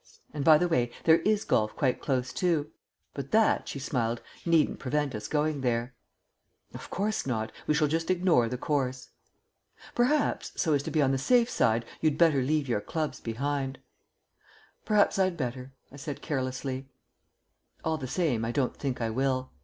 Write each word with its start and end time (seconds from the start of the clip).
And, 0.33 0.43
by 0.43 0.57
the 0.57 0.67
way, 0.67 0.91
there 1.03 1.19
is 1.19 1.45
golf 1.45 1.75
quite 1.75 2.01
close 2.01 2.33
too. 2.33 2.71
But 3.13 3.29
that," 3.29 3.67
she 3.69 3.77
smiled, 3.77 4.19
"needn't 4.47 4.79
prevent 4.79 5.13
us 5.13 5.27
going 5.27 5.61
there." 5.61 5.93
"Of 6.73 6.89
course 6.89 7.27
not. 7.27 7.51
We 7.67 7.75
shall 7.75 7.87
just 7.87 8.09
ignore 8.09 8.49
the 8.49 8.57
course." 8.57 9.09
"Perhaps, 9.93 10.53
so 10.55 10.73
as 10.73 10.81
to 10.81 10.89
be 10.89 11.03
on 11.03 11.11
the 11.11 11.19
safe 11.19 11.51
side, 11.51 11.85
you'd 12.01 12.17
better 12.17 12.41
leave 12.41 12.67
your 12.67 12.81
clubs 12.81 13.19
behind." 13.19 13.77
"Perhaps 14.85 15.19
I'd 15.19 15.37
better," 15.37 15.71
I 15.91 15.97
said 15.97 16.23
carelessly. 16.23 16.89
All 17.85 17.99
the 17.99 18.07
same 18.07 18.43
I 18.43 18.51
don't 18.51 18.75
think 18.75 19.01
I 19.01 19.11
will. 19.11 19.51